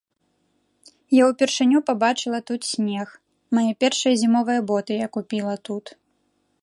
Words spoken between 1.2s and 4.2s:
ўпершыню пабачыла тут снег, мае першыя